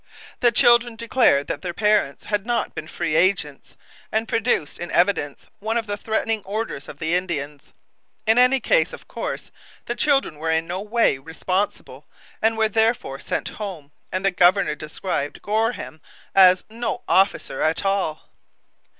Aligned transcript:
The 0.39 0.51
children 0.51 0.95
declared 0.95 1.45
that 1.45 1.61
their 1.61 1.75
parents 1.75 2.23
had 2.23 2.43
not 2.43 2.73
been 2.73 2.87
free 2.87 3.15
agents, 3.15 3.75
and 4.11 4.27
produced 4.27 4.79
in 4.79 4.89
evidence 4.91 5.45
one 5.59 5.77
of 5.77 5.85
the 5.85 5.95
threatening 5.95 6.41
orders 6.43 6.87
of 6.89 6.97
the 6.97 7.13
Indians. 7.13 7.71
In 8.25 8.39
any 8.39 8.59
case, 8.59 8.93
of 8.93 9.07
course, 9.07 9.51
the 9.85 9.93
children 9.93 10.37
were 10.37 10.49
in 10.49 10.65
no 10.65 10.81
way 10.81 11.19
responsible, 11.19 12.07
and 12.41 12.57
were 12.57 12.67
therefore 12.67 13.19
sent 13.19 13.49
home; 13.61 13.91
and 14.11 14.25
the 14.25 14.31
governor 14.31 14.73
described 14.73 15.43
Goreham 15.43 16.01
as 16.33 16.63
'no 16.67 17.03
officer 17.07 17.61
at 17.61 17.85
all.' 17.85 18.23